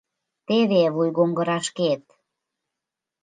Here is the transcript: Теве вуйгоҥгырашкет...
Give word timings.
Теве 0.47 0.83
вуйгоҥгырашкет... 0.95 2.03